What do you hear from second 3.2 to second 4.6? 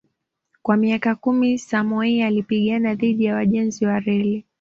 ya wajenzi wa reli